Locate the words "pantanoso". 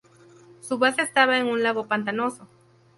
1.85-2.47